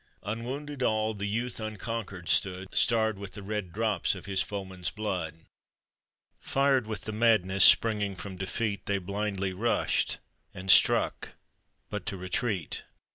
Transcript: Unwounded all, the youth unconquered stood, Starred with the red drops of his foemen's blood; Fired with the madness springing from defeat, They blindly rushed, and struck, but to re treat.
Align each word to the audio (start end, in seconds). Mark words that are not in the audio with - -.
Unwounded 0.23 0.81
all, 0.81 1.13
the 1.13 1.27
youth 1.27 1.59
unconquered 1.59 2.27
stood, 2.27 2.75
Starred 2.75 3.19
with 3.19 3.33
the 3.33 3.43
red 3.43 3.71
drops 3.71 4.15
of 4.15 4.25
his 4.25 4.41
foemen's 4.41 4.89
blood; 4.89 5.45
Fired 6.39 6.87
with 6.87 7.01
the 7.01 7.11
madness 7.11 7.63
springing 7.63 8.15
from 8.15 8.35
defeat, 8.35 8.87
They 8.87 8.97
blindly 8.97 9.53
rushed, 9.53 10.17
and 10.55 10.71
struck, 10.71 11.35
but 11.91 12.07
to 12.07 12.17
re 12.17 12.29
treat. 12.29 12.83